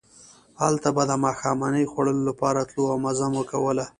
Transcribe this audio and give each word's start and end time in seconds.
هلته 0.61 0.87
به 0.95 1.03
د 1.07 1.11
ماښامنۍ 1.25 1.85
خوړلو 1.91 2.23
لپاره 2.29 2.67
تلو 2.69 2.83
او 2.91 2.97
مزه 3.05 3.27
مو 3.33 3.43
کوله. 3.51 3.85